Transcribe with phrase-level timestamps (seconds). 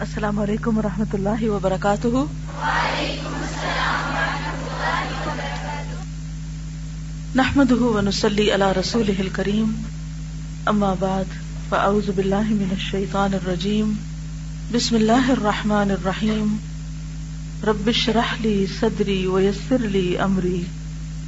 [0.00, 2.06] السلام علیکم و رحمۃ اللہ وبرکاتہ۔
[7.34, 9.82] نحمد ونسلی علی رسول کریم
[10.66, 11.24] اما بعد،
[11.68, 13.92] فاعوذ باللہ من الشیطان الرجیم۔
[14.72, 16.56] بسم اللہ الرحمن الرحیم۔
[17.66, 20.62] رب اشرح لی صدری ویسر لی امری۔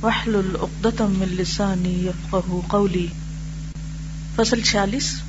[0.01, 3.07] واحلل عقدۃ من لسانی یفقهوا قولی۔
[4.37, 5.21] فصل 46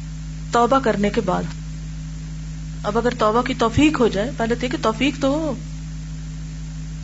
[0.52, 1.44] توبہ کرنے کے بعد۔
[2.88, 5.54] اب اگر توبہ کی توفیق ہو جائے، پہلے تو کہ توفیق تو ہو۔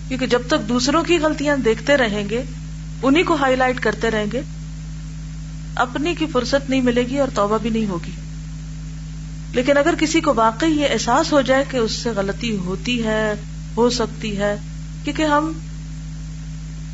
[0.07, 2.43] کیونکہ جب تک دوسروں کی غلطیاں دیکھتے رہیں گے
[3.01, 4.41] انہیں کو ہائی لائٹ کرتے رہیں گے،
[5.75, 8.11] اپنی کی فرصت نہیں ملے گی اور توبہ بھی نہیں ہوگی۔
[9.51, 13.33] لیکن اگر کسی کو واقعی یہ احساس ہو جائے کہ اس سے غلطی ہوتی ہے،
[13.77, 14.55] ہو سکتی ہے،
[15.03, 15.51] کیونکہ ہم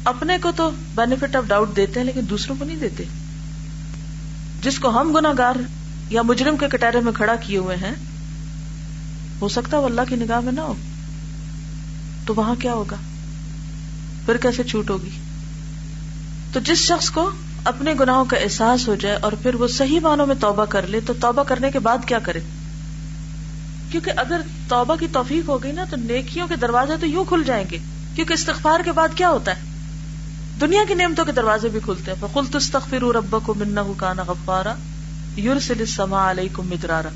[0.04, 3.04] اپنے کو تو بینیفٹ آف ڈاؤٹ دیتے ہیں، لیکن دوسروں کو نہیں دیتے۔
[4.62, 5.55] جس کو ہم گناگار
[6.10, 7.96] یا مجرم کے کٹہرے میں کھڑا کیے ہوئے ہیں
[9.41, 10.73] ہو سکتا ہے وہ اللہ کی نگاہ میں نہ ہو۔
[12.26, 12.95] تو وہاں کیا ہوگا؟
[14.26, 15.09] پھر کیسے چھوٹ ہوگی؟
[16.54, 17.31] تو جس شخص کو
[17.65, 20.99] اپنے گناہوں کا احساس ہو جائے اور پھر وہ صحیح معنوں میں توبہ کر لے،
[20.99, 22.40] تو توبہ کرنے کے بعد کیا کرے؟
[23.91, 27.43] کیونکہ اگر توبہ کی توفیق ہو گئی نا، تو نیکیوں کے دروازے تو یوں کھل
[27.46, 27.77] جائیں گے۔
[28.15, 29.62] کیونکہ استغفار کے بعد کیا ہوتا ہے؟
[30.62, 34.76] دنیا کی نعمتوں کے دروازے بھی کھلتے ہیں۔ فخل تستغفر ربکم انه کان غفارا
[35.40, 37.09] یرسل السماء علیکم مدرارا۔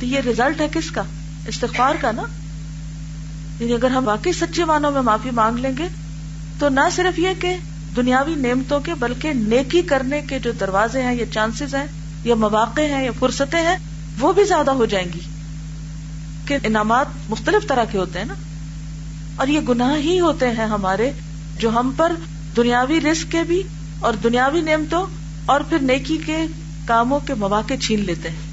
[0.00, 1.02] تو یہ ریزلٹ ہے کس کا؟
[1.46, 2.22] استغفار کا نا؟
[3.60, 5.88] یعنی اگر ہم واقعی سچے معنوں میں معافی مانگ لیں گے،
[6.58, 7.56] تو نہ صرف یہ کہ
[7.96, 11.86] دنیاوی نعمتوں کے، بلکہ نیکی کرنے کے جو دروازے ہیں، یا چانسز ہیں،
[12.24, 13.76] یا مواقع ہیں، یا فرصتیں ہیں،
[14.20, 15.20] وہ بھی زیادہ ہو جائیں گی
[16.46, 18.34] کہ انعامات مختلف طرح کے ہوتے ہیں نا؟
[19.36, 21.10] اور یہ گناہ ہی ہوتے ہیں ہمارے
[21.58, 22.12] جو ہم پر
[22.56, 23.62] دنیاوی رسک کے بھی
[24.00, 25.06] اور دنیاوی نعمتوں
[25.46, 26.46] اور پھر نیکی کے
[26.84, 28.52] کاموں کے مواقع چھین لیتے ہیں۔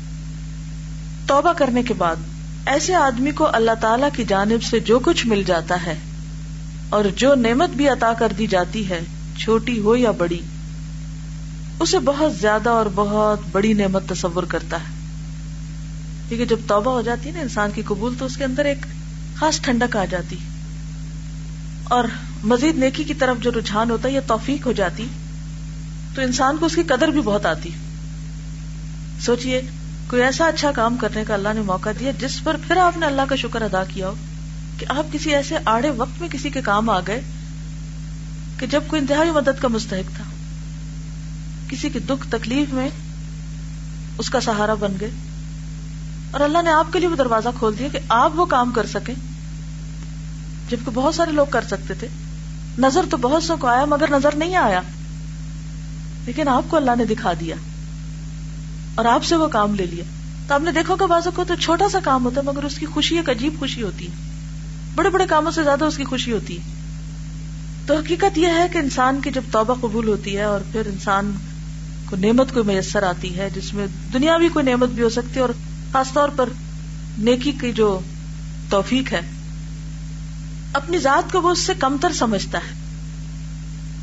[1.27, 2.15] توبہ کرنے کے بعد
[2.69, 5.95] ایسے آدمی کو اللہ تعالی کی جانب سے جو کچھ مل جاتا ہے
[6.89, 8.99] اور جو نعمت بھی عطا کر دی جاتی ہے،
[9.37, 10.39] چھوٹی ہو یا بڑی،
[11.79, 14.97] اسے بہت زیادہ اور بہت بڑی نعمت تصور کرتا ہے۔
[16.29, 18.85] کیونکہ جب توبہ ہو جاتی ہے نا، انسان کی قبول تو اس کے اندر ایک
[19.35, 20.35] خاص ٹھنڈک آ جاتی
[21.83, 22.03] اور
[22.43, 25.05] مزید نیکی کی طرف جو رجحان ہوتا ہے یا توفیق ہو جاتی،
[26.15, 27.69] تو انسان کو اس کی قدر بھی بہت آتی
[29.21, 29.61] سوچئے
[30.09, 33.05] کوئی ایسا اچھا کام کرنے کا اللہ نے موقع دیا جس پر پھر آپ نے
[33.05, 34.13] اللہ کا شکر ادا کیا ہو
[34.77, 37.21] کہ آپ کسی ایسے آڑے وقت میں کسی کے کام آ گئے
[38.59, 40.23] کہ جب کوئی انتہائی مدد کا مستحق تھا،
[41.69, 42.89] کسی کی دکھ تکلیف میں
[44.17, 45.09] اس کا سہارا بن گئے۔
[46.31, 48.85] اور اللہ نے آپ کے لیے وہ دروازہ کھول دیا کہ آپ وہ کام کر
[48.85, 49.15] سکیں
[50.69, 52.07] جبکہ بہت سارے لوگ کر سکتے تھے۔
[52.77, 54.81] نظر تو بہت سو کو آیا مگر نظر نہیں آیا،
[56.25, 57.55] لیکن آپ کو اللہ نے دکھا دیا۔
[58.99, 60.03] اور آپ سے وہ کام لے لیا۔
[60.47, 62.77] تو آپ نے دیکھو کہ بازو کو تو چھوٹا سا کام ہوتا ہے، مگر اس
[62.77, 64.11] کی خوشی ایک عجیب خوشی ہوتی ہے۔
[64.95, 66.63] بڑے بڑے کاموں سے زیادہ اس کی خوشی ہوتی ہے۔
[67.85, 71.31] تو حقیقت یہ ہے کہ انسان کی جب توبہ قبول ہوتی ہے اور پھر انسان
[72.05, 75.35] کو نعمت کوئی میسر آتی ہے، جس میں دنیا بھی کوئی نعمت بھی ہو سکتی
[75.35, 75.49] ہے اور
[75.91, 76.49] خاص طور پر
[77.17, 77.99] نیکی کی جو
[78.69, 79.21] توفیق ہے،
[80.73, 82.73] اپنی ذات کو وہ اس سے کمتر سمجھتا ہے۔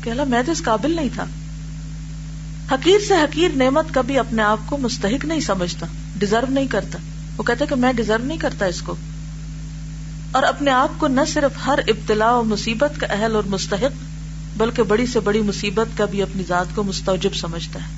[0.03, 1.25] کہ اللہ، میں تو اس قابل نہیں تھا۔
[2.71, 5.85] حقیر سے حقیر نعمت کبھی اپنے آپ کو مستحق نہیں سمجھتا
[6.17, 6.99] ڈیزرو نہیں کرتا۔
[7.37, 8.95] وہ کہتا کہ میں ڈیزرو نہیں کرتا اس کو۔
[10.31, 13.91] اور اپنے آپ کو نہ صرف ہر ابتلا و مصیبت کا اہل اور مستحق،
[14.57, 17.93] بلکہ بڑی سے بڑی مصیبت کا بھی اپنی ذات کو مستوجب سمجھتا ہے۔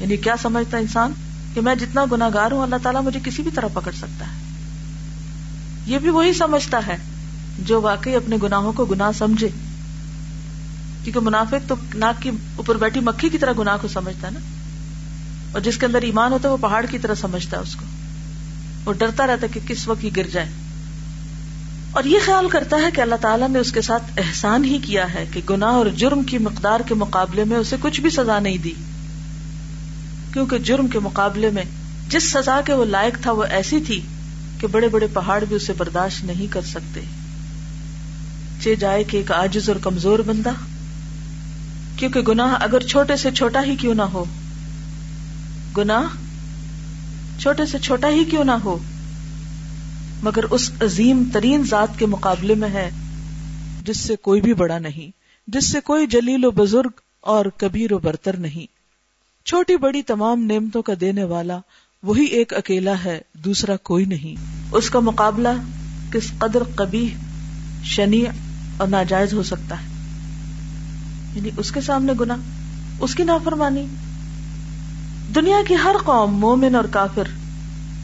[0.00, 1.12] یعنی کیا سمجھتا انسان؟
[1.54, 4.38] کہ میں جتنا گناگار ہوں، اللہ تعالیٰ مجھے کسی بھی طرح پکڑ سکتا ہے۔
[5.86, 6.96] یہ بھی وہی سمجھتا ہے
[7.58, 9.48] جو واقعی اپنے گناہوں کو گناہ سمجھے۔
[11.04, 14.40] کیونکہ منافق تو ناک کی اوپر بیٹھی مکھی کی طرح گناہ کو سمجھتا ہے نا؟
[15.52, 17.84] اور جس کے اندر ایمان ہوتا ہے وہ پہاڑ کی طرح سمجھتا ہے اس کو۔
[18.84, 20.48] وہ ڈرتا رہتا ہے کہ کس وقت ہی گر جائے۔
[21.90, 25.14] اور یہ خیال کرتا ہے کہ اللہ تعالیٰ نے اس کے ساتھ احسان ہی کیا
[25.14, 28.58] ہے کہ گناہ اور جرم کی مقدار کے مقابلے میں اسے کچھ بھی سزا نہیں
[28.58, 28.74] دی۔
[30.32, 31.64] کیونکہ جرم کے مقابلے میں
[32.08, 34.00] جس سزا کے وہ لائق تھا وہ ایسی تھی
[34.60, 37.00] کہ بڑے بڑے پہاڑ بھی اسے برداشت نہیں کر سکتے۔
[38.62, 40.50] چے جائے کہ ایک آجز اور کمزور بندہ
[42.00, 44.24] کیونکہ گناہ اگر چھوٹے سے چھوٹا ہی کیوں نہ ہو۔
[45.76, 46.02] گناہ
[47.40, 48.78] چھوٹے سے چھوٹا ہی کیوں نہ ہو۔
[50.22, 52.90] مگر اس عظیم ترین ذات کے مقابلے میں ہے،
[53.84, 55.10] جس سے کوئی بھی بڑا نہیں،
[55.50, 58.66] جس سے کوئی جلیل و بزرگ اور کبیر و برتر نہیں۔
[59.46, 61.58] چھوٹی بڑی تمام نعمتوں کا دینے والا
[62.02, 65.48] وہی ایک اکیلا ہے، دوسرا کوئی نہیں۔ اس کا مقابلہ
[66.12, 67.14] کس قدر کبھی
[67.84, 68.24] شنی
[68.76, 69.89] اور ناجائز ہو سکتا ہے۔
[71.34, 72.36] یعنی اس کے سامنے گنا
[73.00, 73.86] اس کی نافرمانی۔
[75.34, 77.22] دنیا کی ہر قوم، مومن اور کافر،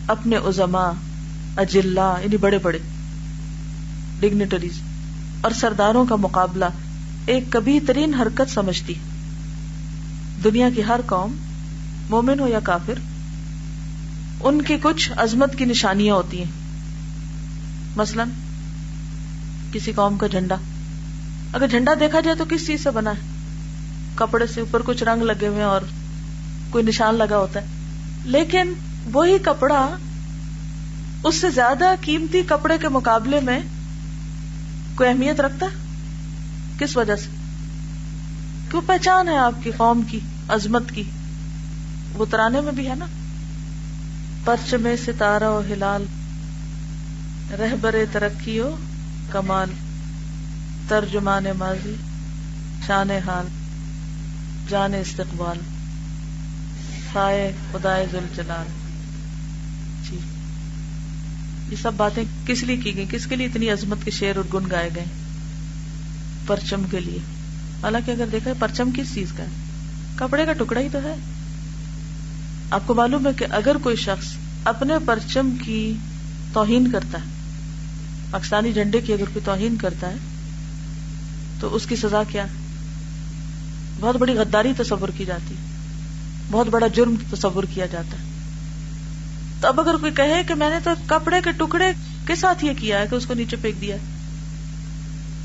[0.06, 0.90] اپنے ازما
[1.56, 2.78] اجلا یعنی بڑے بڑے
[4.20, 4.72] ڈگنیٹریز
[5.40, 6.64] اور سرداروں کا مقابلہ
[7.26, 8.94] ایک کبھی ترین حرکت سمجھتی
[10.44, 11.34] دنیا کی ہر قوم،
[12.10, 12.94] مومن ہو یا کافر،
[14.40, 16.50] ان کی کچھ عظمت کی نشانیاں ہوتی ہیں۔
[17.96, 18.24] مثلا،
[19.72, 20.56] کسی قوم کا جھنڈا۔
[21.52, 23.20] اگر جھنڈا دیکھا جائے تو کس چیز سے بنا ہے؟
[24.14, 25.80] کپڑے سے اوپر کچھ رنگ لگے ہوئے اور
[26.70, 27.66] کوئی نشان لگا ہوتا ہے۔
[28.24, 28.72] لیکن
[29.12, 29.96] وہی کپڑا
[31.22, 33.60] اس سے زیادہ قیمتی کپڑے کے مقابلے میں
[34.94, 35.76] کوئی اہمیت رکھتا ہے؟
[36.78, 37.28] کس وجہ سے؟
[38.70, 41.02] کیوں پہچان ہے آپ کی قوم کی، عظمت کی؟
[42.14, 43.06] وہ ترانے میں بھی ہے نا۔
[44.44, 46.04] پرچ میں ستارہ و ہلال
[47.58, 48.76] رہ برے ترقی و
[49.30, 49.68] کمال۔
[50.88, 51.94] ترجمان ماضی،
[52.86, 53.46] شان حال،
[54.68, 55.58] جان استقبال
[57.12, 58.66] خائے خدائے جلال
[60.10, 60.18] جی۔
[61.70, 64.44] یہ سب باتیں کس لیے کی گئی کس کے لیے اتنی عظمت کے شعر اور
[64.54, 65.04] گن گائے گئے؟
[66.46, 67.18] پرچم کے لیے۔
[67.82, 69.48] حالانکہ اگر دیکھا پرچم کس چیز کا ہے؟
[70.16, 71.14] کپڑے کا ٹکڑا ہی تو ہے۔
[72.70, 74.26] آپ کو معلوم ہے کہ اگر کوئی شخص
[74.64, 75.94] اپنے پرچم کی
[76.52, 77.24] توہین کرتا ہے،
[78.30, 80.16] پاکستانی جھنڈے کی اگر کوئی توہین کرتا ہے
[81.60, 82.46] تو اس کی سزا کیا؟
[84.00, 85.54] بہت بڑی غداری تصور کی جاتی،
[86.50, 88.22] بہت بڑا جرم تصور کیا جاتا۔ ہے
[89.60, 91.92] تو اب اگر کوئی کہے کہ میں نے تو کپڑے کے ٹکڑے
[92.26, 93.96] کے ساتھ یہ کیا ہے کہ اس کو نیچے پھینک دیا،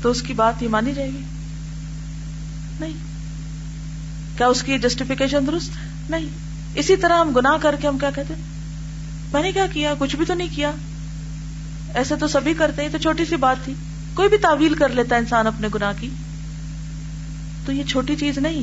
[0.02, 1.22] تو اس کی بات یہ مانی جائے گی؟
[2.80, 2.92] نہیں۔
[4.36, 5.70] کیا اس کی جسٹیفیکیشن درست؟
[6.10, 6.26] نہیں۔
[6.74, 8.34] اسی طرح ہم گناہ کر کے ہم کیا کہتے
[9.32, 10.70] میں نے کیا کیا؟ کچھ بھی تو نہیں کیا۔
[11.94, 13.72] ایسے تو سبھی کرتے ہیں تو چھوٹی سی بات تھی۔
[14.14, 16.08] کوئی بھی تعویل کر لیتا ہے انسان اپنے گناہ کی،
[17.66, 18.62] تو یہ چھوٹی چیز نہیں۔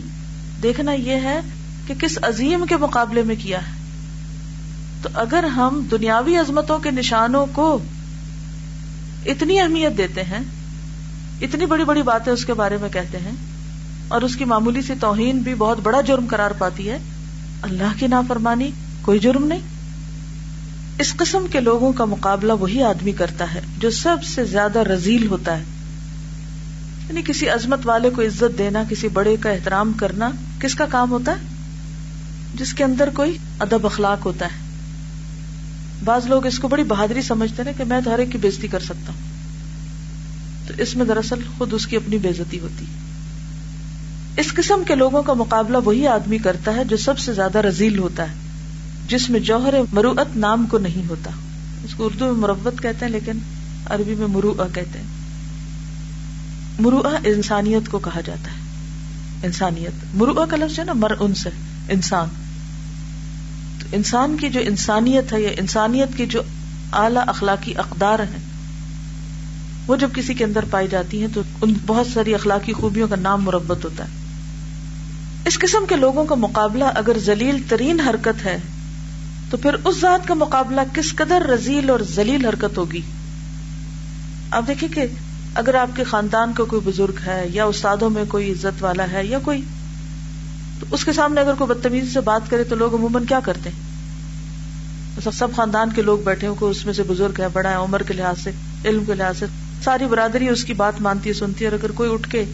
[0.63, 1.40] دیکھنا یہ ہے
[1.88, 3.78] کہ کس عظیم کے مقابلے میں کیا ہے۔
[5.01, 7.78] تو اگر ہم دنیاوی عظمتوں کے نشانوں کو
[9.25, 10.40] اتنی اہمیت دیتے ہیں،
[11.42, 13.31] اتنی بڑی بڑی باتیں اس کے بارے میں کہتے ہیں،
[14.07, 16.98] اور اس کی معمولی سی توہین بھی بہت بڑا جرم قرار پاتی ہے،
[17.62, 18.69] اللہ کی نافرمانی
[19.02, 19.79] کوئی جرم نہیں۔
[21.00, 25.28] اس قسم کے لوگوں کا مقابلہ وہی آدمی کرتا ہے جو سب سے زیادہ رزیل
[25.28, 25.63] ہوتا ہے۔
[27.10, 31.12] یعنی کسی عظمت والے کو عزت دینا، کسی بڑے کا احترام کرنا کس کا کام
[31.12, 31.48] ہوتا ہے؟
[32.56, 34.69] جس کے اندر کوئی ادب اخلاق ہوتا ہے۔
[36.04, 38.68] بعض لوگ اس کو بڑی بہادری سمجھتے ہیں کہ میں تو ہر ایک کی بےزتی
[38.68, 39.22] کر سکتا ہوں۔
[40.68, 42.86] تو اس میں دراصل خود اس کی اپنی بےزتی ہوتی
[44.38, 48.00] اس قسم کے لوگوں کا مقابلہ وہی آدمی کرتا ہے جو سب سے زیادہ رزیل
[48.00, 48.49] ہوتا ہے۔
[49.09, 51.31] جس میں جوہر مروعت نام کو نہیں ہوتا۔
[51.83, 53.31] اس کو اردو میں مروت کہتے ہیں، لیکن
[53.85, 55.06] عربی میں مروا کہتے ہیں۔
[56.79, 58.57] مروا انسانیت کو کہا جاتا ہے۔
[59.44, 61.50] انسانیت۔ مروا کا لفظ ہے نا مر ان سے،
[61.89, 62.27] انسان۔
[63.79, 66.41] تو انسان کی جو انسانیت ہے یا انسانیت کی جو
[66.94, 68.44] اعلی اخلاقی اقدار ہیں،
[69.88, 73.15] وہ جب کسی کے اندر پائی جاتی ہیں، تو ان بہت ساری اخلاقی خوبیوں کا
[73.15, 74.09] نام مربت ہوتا ہے۔
[75.45, 78.59] اس قسم کے لوگوں کا مقابلہ اگر ذلیل ترین حرکت ہے
[79.50, 83.01] تو پھر اس ذات کا مقابلہ کس قدر رزیل اور ذلیل حرکت ہوگی؟
[84.51, 85.06] آپ دیکھیں کہ
[85.54, 89.25] اگر آپ کے خاندان کا کوئی بزرگ ہے یا استادوں میں کوئی عزت والا ہے
[89.25, 89.62] یا کوئی،
[90.80, 93.69] تو اس کے سامنے اگر کوئی بدتمیزی سے بات کرے تو لوگ عموماً کیا کرتے
[93.69, 93.90] ہیں؟
[95.34, 98.04] سب خاندان کے لوگ بیٹھے ہوں کوئی اس میں سے بزرگ ہے، بڑا ہے، عمر
[98.04, 98.52] کے لحاظ سے،
[98.85, 99.45] علم کے لحاظ سے،
[99.83, 102.45] ساری برادری اس کی بات مانتی ہے، سنتی ہے اور اگر کوئی اٹھ کے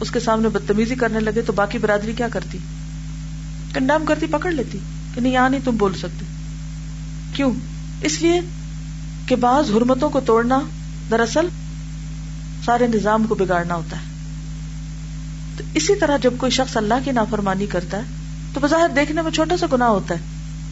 [0.00, 2.58] اس کے سامنے بدتمیزی کرنے لگے تو باقی برادری کیا کرتی؟
[3.74, 4.78] کنڈیم کرتی، پکڑ لیتی
[5.14, 6.35] کہ نہیں، یہاں نہیں تم بول سکتے۔
[7.36, 7.52] کیوں؟
[8.02, 8.40] اس لیے
[9.26, 10.60] کہ بعض حرمتوں کو توڑنا
[11.10, 11.48] دراصل
[12.64, 14.02] سارے نظام کو بگاڑنا ہوتا ہے۔
[15.56, 18.02] تو اسی طرح جب کوئی شخص اللہ کی نافرمانی کرتا ہے،
[18.54, 20.20] تو بظاہر دیکھنے میں چھوٹا سا گنا ہوتا ہے۔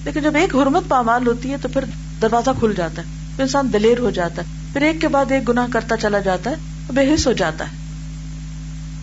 [0.04, 1.85] لیکن جب ایک حرمت پامال ہوتی ہے، تو پھر
[2.23, 3.06] دروازہ کھل جاتا ہے،
[3.37, 6.50] پھر انسان دلیر ہو جاتا ہے، پھر ایک کے بعد ایک گنا کرتا چلا جاتا
[6.50, 6.54] ہے
[6.92, 7.76] بے حص ہو جاتا ہے۔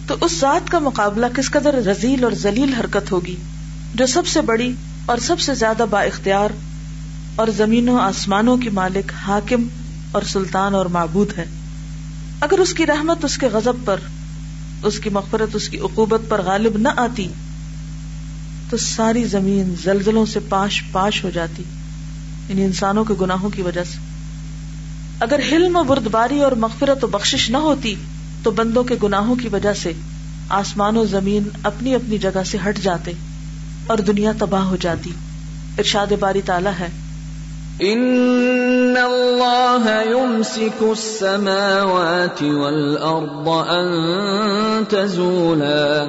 [0.08, 3.36] تو اس ذات کا مقابلہ کس قدر رزیل اور ذلیل حرکت ہوگی،
[3.96, 4.74] جو سب سے بڑی
[5.06, 6.50] اور سب سے زیادہ با اختیار
[7.36, 9.68] اور زمینوں آسمانوں کی مالک حاکم
[10.12, 11.46] اور سلطان اور معبود ہے۔
[12.42, 13.98] اگر اس کی رحمت اس کے غزب پر،
[14.84, 17.28] اس کی مغفرت اس کی عقوبت پر غالب نہ آتی،
[18.70, 21.64] تو ساری زمین زلزلوں سے پاش پاش ہو جاتی
[22.50, 23.98] یعنی انسانوں کے گناہوں کی وجہ سے۔
[25.20, 27.96] اگر حلم و بردباری اور مغفرت و بخشش نہ ہوتی،
[28.44, 29.94] تو بندوں کے گناہوں کی وجہ سے
[30.50, 33.12] آسمان و زمین اپنی اپنی جگہ سے ہٹ جاتے
[33.88, 35.12] اور دنیا تباہ ہو جاتی۔
[35.78, 36.88] ارشاد باری تعالیٰ ہے۔
[37.80, 43.88] ان اللہ يمسك السماوات والارض ان
[44.90, 46.06] تزولا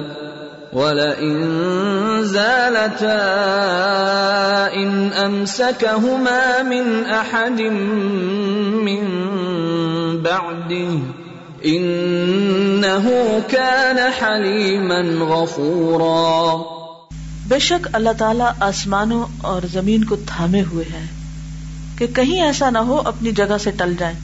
[0.73, 1.41] وَلَئِن
[2.23, 3.17] زَالَتَا
[4.73, 7.71] إِنْ أَمْسَكَهُمَا مِنْ أَحَدٍ
[8.83, 9.05] مِّن
[10.23, 10.97] بَعْدِهِ
[11.65, 13.09] إِنَّهُ
[13.47, 16.61] كَانَ حَلِيمًا غَفُورًا۔
[17.47, 21.22] بے شک اللہ تعالیٰ آسمانوں اور زمین کو تھامے ہوئے ہے۔
[21.97, 24.19] کہ کہیں ایسا نہ ہو اپنی جگہ سے ٹل جائیں۔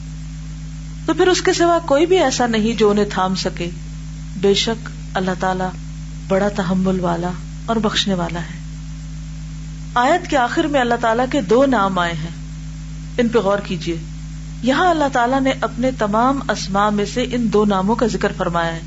[1.06, 3.70] تو پھر اس کے سوا کوئی بھی ایسا نہیں جو انہیں تھام سکے۔
[4.36, 5.70] بے شک اللہ تعالیٰ
[6.28, 7.30] بڑا تحمل والا
[7.66, 8.60] اور بخشنے والا ہے۔
[9.94, 12.30] آیت کے آخر میں اللہ تعالیٰ کے دو نام آئے ہیں۔
[13.18, 13.96] ان پہ غور کیجیے
[14.62, 18.72] یہاں اللہ تعالیٰ نے اپنے تمام اسما میں سے ان دو ناموں کا ذکر فرمایا
[18.72, 18.80] ہے۔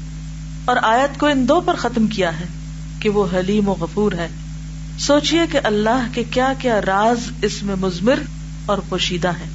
[0.66, 2.46] اور آیت کو ان دو پر ختم کیا ہے
[3.00, 4.28] کہ وہ حلیم و غفور ہے۔
[5.00, 8.20] سوچئے کہ اللہ کے کیا کیا راز اس میں مزمر
[8.66, 9.46] اور پوشیدہ ہے۔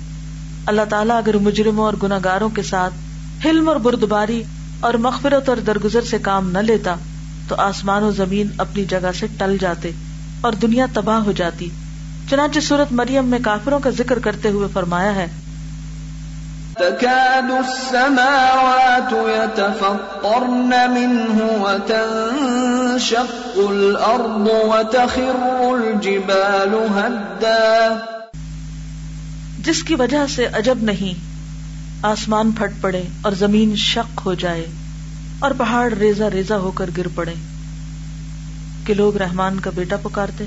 [0.66, 2.94] اللہ تعالیٰ اگر مجرموں اور گناگاروں کے ساتھ
[3.46, 4.42] حلم اور بردباری
[4.80, 6.94] اور مغفرت اور درگزر سے کام نہ لیتا،
[7.48, 9.90] تو آسمان و زمین اپنی جگہ سے ٹل جاتے
[10.40, 11.70] اور دنیا تباہ ہو جاتی۔
[12.30, 15.26] چنانچہ سورت مریم میں کافروں کا ذکر کرتے ہوئے فرمایا ہے
[16.78, 28.17] تكاد السماوات يتفطرن منه وتنشق الأرض وتخر الجبال هدا۔
[29.64, 31.14] جس کی وجہ سے عجب نہیں،
[32.02, 34.66] آسمان پھٹ پڑے اور زمین شق ہو جائے
[35.38, 37.34] اور پہاڑ ریزا ریزا ہو کر گر پڑے۔
[38.86, 40.44] کہ لوگ رحمان کا بیٹا پکارتے؟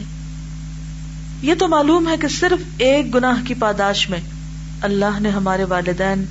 [1.41, 4.19] یہ تو معلوم ہے کہ صرف ایک گناہ کی پاداش میں
[4.81, 6.25] اللہ نے ہمارے والدین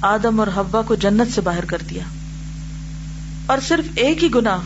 [0.00, 2.02] آدم اور حوا کو جنت سے باہر کر دیا۔
[3.46, 4.56] اور صرف ایک ہی گنا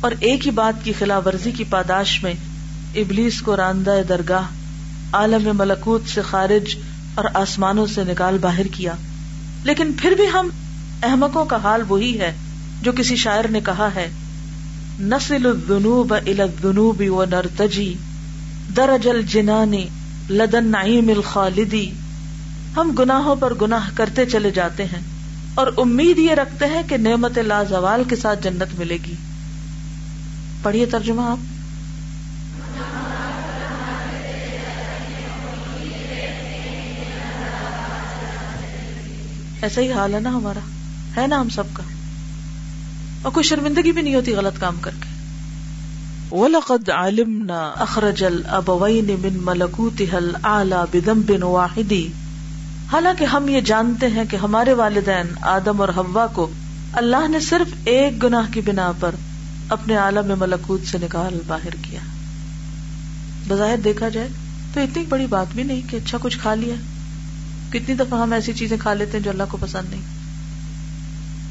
[0.00, 2.34] اور ایک ہی بات کی خلاف ورزی کی پاداش میں
[2.94, 4.42] ابلیس کو راندہ درگاہ،
[5.12, 6.76] عالم ملکوت سے خارج
[7.16, 8.92] اور آسمانوں سے نکال باہر کیا۔
[9.64, 10.48] لیکن پھر بھی ہم
[11.02, 12.32] احمقوں کا حال وہی ہے
[12.82, 14.10] جو کسی شاعر نے کہا ہے
[15.00, 17.94] نسل الذنوب الى الذنوب ونرتجی،
[18.76, 19.74] درج الجنان
[20.30, 21.90] لدن نعیم الخالدی۔
[22.76, 25.00] ہم گناہوں پر گناہ کرتے چلے جاتے ہیں
[25.54, 29.14] اور امید یہ رکھتے ہیں کہ نعمت لا زوال کے ساتھ جنت ملے گی۔
[30.62, 31.55] پڑھیے ترجمہ آپ۔
[39.66, 40.58] ایسا ہی حال ہے نا ہمارا۔
[41.20, 41.82] ہے نا ہم سب کا۔
[43.22, 45.16] اور کوئی شرمندگی بھی نہیں ہوتی غلط کام کر کے۔
[46.34, 51.96] وَلَقَدْ عَلِمْنَا أَخْرَجَ الْأَبَوَيْنِ مِن مَلَكُوتِهَا الْأَعْلَى بِذَنْبٍ وَاحِدٍ۔
[52.92, 56.50] حالانکہ ہم یہ جانتے ہیں کہ ہمارے والدین آدم اور ہوا کو
[56.92, 59.14] اللہ نے صرف ایک گناہ کی بنا پر
[59.68, 62.00] اپنے عالم ملکوت سے نکال باہر کیا۔
[63.48, 64.28] بظاہر دیکھا جائے
[64.74, 66.74] تو اتنی بڑی بات بھی نہیں کہ اچھا کچھ کھا لیا۔
[67.78, 70.02] کتنی دفعہ ہم ایسی چیزیں کھا لیتے ہیں جو اللہ کو پسند نہیں؟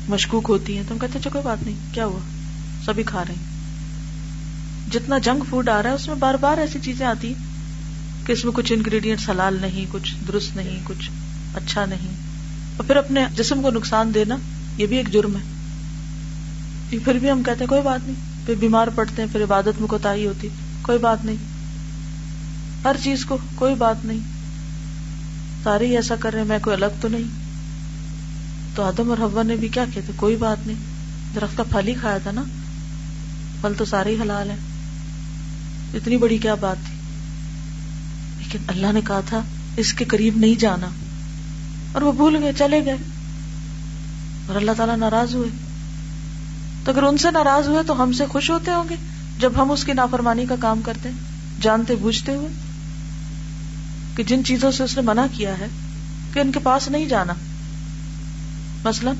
[0.10, 2.20] مشکوک ہوتی ہیں تو ہم کہتے اچھا کوئی بات نہیں، کیا ہوا؟
[2.86, 3.55] سبھی کھا رہے ہیں۔
[4.91, 7.34] جتنا جنک فوڈ آ رہا ہے، اس میں بار بار ایسی چیزیں آتی
[8.25, 11.10] کہ اس میں کچھ انگریڈینٹ حلال نہیں، کچھ درست نہیں، کچھ
[11.53, 12.15] اچھا نہیں۔
[12.77, 14.36] اور پھر اپنے جسم کو نقصان دینا،
[14.77, 15.41] یہ بھی ایک جرم ہے۔
[17.05, 19.88] پھر بھی ہم کہتے ہیں، کوئی بات نہیں۔ پھر بیمار پڑتے ہیں، پھر عبادت میں
[19.88, 20.48] کوتا ہوتی،
[20.82, 21.36] کوئی بات نہیں۔
[22.84, 24.35] ہر چیز کو، کوئی بات نہیں۔
[25.65, 27.24] سارے ہی ایسا کر رہے ہیں، میں کوئی الگ تو نہیں۔
[28.75, 30.77] تو آدم اور ہوا نے بھی کیا کہتے کوئی بات نہیں۔
[31.36, 32.43] درخت کا پھل ہی کھایا تھا نا۔
[33.62, 34.57] پھل تو سارے ہی حلال ہیں۔
[35.93, 36.95] اتنی بڑی کیا بات تھی۔
[38.38, 39.41] لیکن اللہ نے کہا تھا،
[39.77, 40.88] اس کے قریب نہیں جانا۔
[41.91, 42.98] اور وہ بھول گئے، چلے گئے۔
[44.48, 45.50] اور اللہ تعالیٰ ناراض ہوئے۔
[46.84, 48.95] تو اگر ان سے ناراض ہوئے تو ہم سے خوش ہوتے ہوں گے،
[49.39, 51.17] جب ہم اس کی نافرمانی کا کام کرتے ہیں،
[51.62, 52.64] جانتے بوجھتے ہوئے۔
[54.15, 55.67] کہ جن چیزوں سے اس نے منع کیا ہے
[56.34, 57.34] کہ ان کے پاس نہیں جانا۔
[58.84, 59.12] مثلا،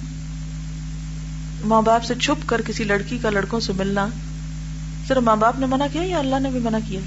[1.64, 4.08] ماں باپ سے چھپ کر کسی لڑکی کا لڑکوں سے ملنا،
[5.08, 7.00] صرف ماں باپ نے منع کیا یا اللہ نے بھی منع کیا؟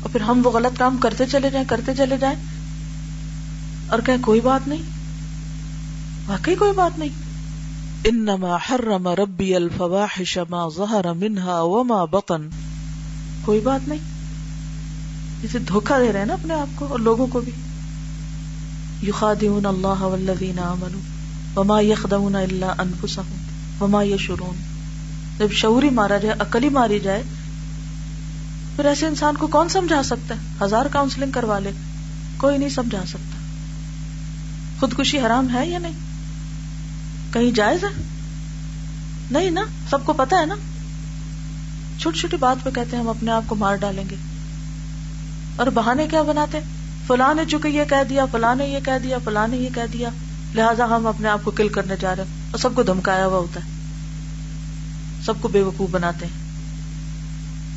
[0.00, 2.36] اور پھر ہم وہ غلط کام کرتے چلے جائیں، کرتے چلے جائیں،
[3.88, 4.82] اور کہ کوئی بات نہیں۔
[6.26, 7.08] واقعی کوئی بات نہیں۔
[8.04, 12.48] انما حرم ربی الفواحش ما ظہر منها وما بطن۔
[13.44, 14.15] کوئی بات نہیں۔
[15.42, 17.52] جسے دھوکا دے رہے ہیں نا اپنے آپ کو اور لوگوں کو بھی۔
[19.08, 21.00] یخادعون اللہ والذین آمنوا
[21.56, 23.32] وما یخدعون الا انفسهم
[23.80, 24.76] وما یشعرون۔
[25.38, 27.22] جب شعوری مارا جائے عقلی ماری جائے،
[28.76, 31.70] پھر ایسے انسان کو کون سمجھا سکتا ہے؟ ہزار کاؤنسلنگ کروا لے،
[32.36, 33.38] کوئی نہیں سمجھا سکتا۔
[34.80, 35.92] خودکشی حرام ہے یا نہیں؟
[37.32, 38.02] کہیں جائز ہے؟
[39.30, 40.54] نہیں نا، سب کو پتا ہے نا۔
[41.98, 44.16] چھوٹی چھوٹی بات پہ کہتے ہیں، ہم اپنے آپ کو مار ڈالیں گے۔
[45.56, 46.60] اور بہانے کیا بناتے؟
[47.06, 49.92] فلاں نے چکے یہ کہہ دیا، فلاں نے یہ کہہ دیا، فلاں نے یہ کہہ
[49.92, 50.08] دیا۔
[50.54, 53.38] لہٰذا ہم اپنے آپ کو کل کرنے جا رہے ہیں اور سب کو دھمکایا ہوا
[53.38, 53.70] ہوتا ہے۔
[55.24, 56.46] سب کو بے وقوف بناتے ہیں۔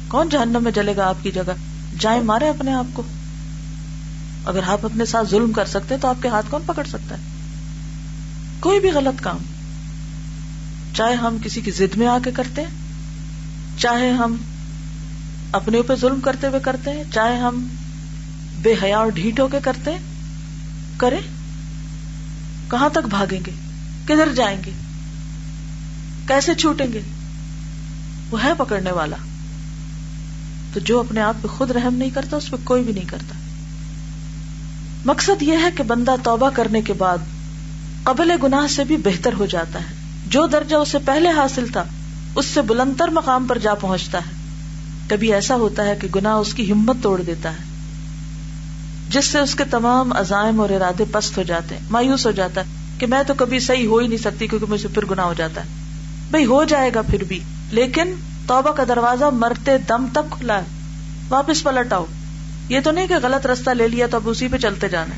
[0.07, 1.51] کون جہنم میں جلے گا آپ کی جگہ؟
[1.99, 3.03] جائیں مارے اپنے آپ کو۔
[4.45, 7.21] اگر آپ اپنے ساتھ ظلم کر سکتے تو آپ کے ہاتھ کون پکڑ سکتا ہے؟
[8.59, 9.37] کوئی بھی غلط کام۔
[10.93, 12.69] چاہے ہم کسی کی ضد میں آ کے کرتے ہیں،
[13.77, 14.35] چاہے ہم
[15.51, 17.67] اپنے اوپر ظلم کرتے ہوئے کرتے ہیں، چاہے ہم
[18.61, 19.99] بے حیا اور ڈھیٹ ہو کے کرتے ہیں،
[20.97, 21.21] کریں۔
[22.71, 23.51] کہاں تک بھاگیں گے؟
[24.05, 24.71] کدھر جائیں گے؟
[26.27, 27.01] کیسے چھوٹیں گے؟
[28.31, 29.15] وہ ہے پکڑنے والا۔
[30.73, 33.35] تو جو اپنے آپ پہ خود رحم نہیں کرتا، اس پہ کوئی بھی نہیں کرتا۔
[35.05, 37.17] مقصد یہ ہے کہ بندہ توبہ کرنے کے بعد
[38.03, 39.93] قبل گناہ سے بھی بہتر ہو جاتا ہے۔
[40.27, 41.83] جو درجہ اسے پہلے حاصل تھا،
[42.35, 44.38] اس سے بلندر مقام پر جا پہنچتا ہے۔
[45.09, 47.63] کبھی ایسا ہوتا ہے کہ گناہ اس کی ہمت توڑ دیتا ہے،
[49.09, 52.61] جس سے اس کے تمام عزائم اور ارادے پست ہو جاتے ہیں، مایوس ہو جاتا
[52.61, 52.65] ہے
[52.99, 55.61] کہ میں تو کبھی صحیح ہو ہی نہیں سکتی کیونکہ مجھے پھر گنا ہو جاتا
[55.61, 55.67] ہے۔
[56.31, 57.39] بھائی ہو جائے گا پھر بھی،
[57.71, 58.13] لیکن
[58.47, 60.65] توبہ کا دروازہ مرتے دم تک کھلا ہے۔
[61.29, 62.05] واپس پلٹ آؤ۔
[62.69, 65.15] یہ تو نہیں کہ غلط رستہ لے لیا تو اب اسی پہ چلتے جانا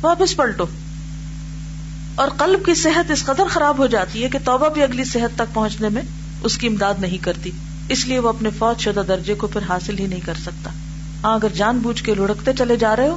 [0.00, 0.66] واپس پلٹو۔
[2.14, 5.34] اور قلب کی صحت اس قدر خراب ہو جاتی ہے کہ توبہ بھی اگلی صحت
[5.34, 6.02] تک پہنچنے میں
[6.42, 7.50] اس کی امداد نہیں کرتی۔
[7.90, 10.70] اس لیے وہ اپنے فوج شدہ درجے کو پھر حاصل ہی نہیں کر سکتا۔
[11.24, 13.16] ہاں اگر جان بوجھ کے لڑکتے چلے جا رہے ہو۔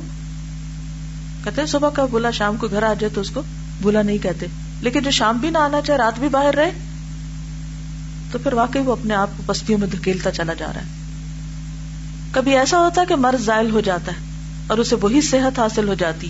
[1.44, 3.42] کہتے صبح کا بولا شام کو گھر آ جائے تو اس کو
[3.82, 4.46] بولا نہیں کہتے۔
[4.82, 6.72] لیکن جو شام بھی نہ آنا چاہے، رات بھی باہر رہے،
[8.32, 10.86] تو پھر واقعی وہ اپنے آپ کو بستیوں میں دھکیلتا چلا جا رہا ہے۔
[12.32, 14.18] کبھی ایسا ہوتا ہے کہ مرض زائل ہو جاتا ہے
[14.68, 16.28] اور اسے وہی صحت حاصل ہو جاتی،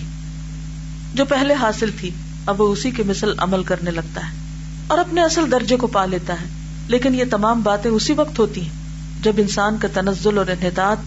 [1.14, 2.10] جو پہلے حاصل تھی،
[2.46, 4.36] اب وہ اسی کے مثل عمل کرنے لگتا ہے
[4.86, 6.46] اور اپنے اصل درجے کو پا لیتا ہے۔
[6.88, 8.84] لیکن یہ تمام باتیں اسی وقت ہوتی ہیں
[9.22, 10.98] جب انسان کا تنزل اور انحطاط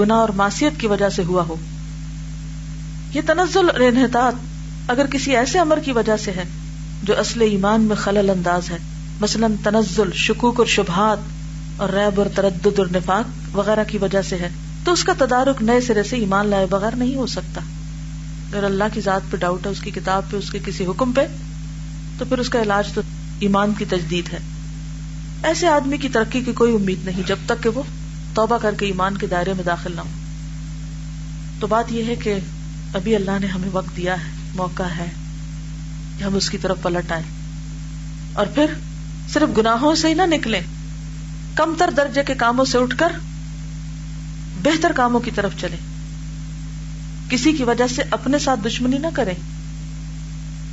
[0.00, 1.56] گنا اور معصیت کی وجہ سے ہوا ہو۔
[3.14, 4.34] یہ تنزل اور انحطاط
[4.90, 6.44] اگر کسی ایسے امر کی وجہ سے ہے
[7.02, 8.76] جو اصل ایمان میں خلل انداز ہے،
[9.20, 11.18] مثلاً تنزل، شکوک اور شبہات
[11.76, 14.48] اور ریب اور تردد اور نفاق وغیرہ کی وجہ سے ہے،
[14.84, 17.60] تو اس کا تدارک نئے سرے سے ایمان لائے بغیر نہیں ہو سکتا۔
[18.52, 21.12] اگر اللہ کی ذات پہ ڈاؤٹ ہے، اس کی کتاب پہ، اس کے کسی حکم
[21.12, 21.26] پہ،
[22.18, 23.00] تو پھر اس کا علاج تو
[23.40, 24.38] ایمان کی تجدید ہے۔
[25.44, 27.82] ایسے آدمی کی ترقی کی کوئی امید نہیں، جب تک کہ وہ
[28.34, 30.10] توبہ کر کے ایمان کے دائرے میں داخل نہ ہو۔
[31.60, 32.38] تو بات یہ ہے کہ
[32.94, 35.06] ابھی اللہ نے ہمیں وقت دیا ہے، موقع ہے
[36.18, 37.22] کہ ہم اس کی طرف پلٹ آئے
[38.32, 38.66] اور پھر
[39.28, 40.60] صرف گناہوں سے ہی نہ نکلیں
[41.54, 43.12] کم تر درجے کے کاموں سے اٹھ کر
[44.62, 45.78] بہتر کاموں کی طرف چلیں۔
[47.30, 49.34] کسی کی وجہ سے اپنے ساتھ دشمنی نہ کریں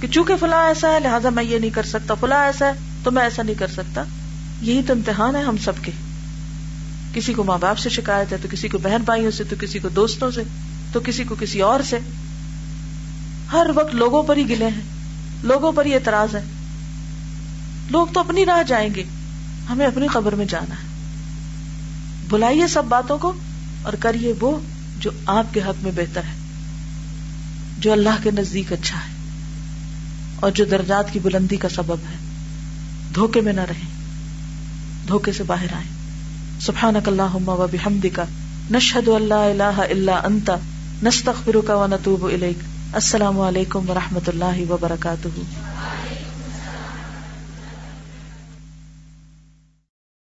[0.02, 2.72] کہ چونکہ فلاں ایسا ہے، لہٰذا میں یہ نہیں کر سکتا، فلاں ایسا ہے
[3.04, 4.04] تو میں ایسا نہیں کر سکتا۔
[4.62, 5.92] یہی تو امتحان ہے ہم سب کے۔
[7.14, 9.80] کسی کو ماں باپ سے شکایت ہے، تو کسی کو بہن بھائیوں سے، تو کسی
[9.80, 10.44] کو دوستوں سے،
[10.92, 12.00] تو کسی کو کسی اور سے۔
[13.52, 14.82] ہر وقت لوگوں پر ہی گلے ہیں،
[15.44, 16.42] لوگوں پر ہی اعتراض ہے
[17.90, 19.04] لوگ تو اپنی راہ جائیں گے،
[19.70, 20.88] ہمیں اپنی خبر میں جانا ہے۔
[22.30, 23.34] بلائیے سب باتوں کو
[23.82, 24.60] اور کریے وہ
[25.00, 26.34] جو آپ کے حق میں بہتر ہے،
[27.80, 29.14] جو اللہ کے نزدیک اچھا ہے
[30.40, 32.16] اور جو درجات کی بلندی کا سبب ہے۔
[33.16, 33.95] دھوکے میں نہ رہیں۔
[35.08, 35.90] دھوکے سے باہر آئیں۔
[36.62, 38.20] سبحانک اللہم و بحمدک،
[38.72, 40.52] نشہد اللہ الہ الا انت،
[41.04, 42.58] نستغفرک و نتوب الیک۔
[42.94, 45.75] السلام علیکم و رحمۃ اللہ وبرکاتہ۔